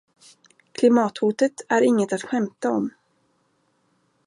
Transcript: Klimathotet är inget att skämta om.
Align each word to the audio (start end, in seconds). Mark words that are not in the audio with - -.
Klimathotet 0.71 1.51
är 1.69 1.81
inget 1.81 2.13
att 2.13 2.21
skämta 2.23 2.69
om. 2.71 2.89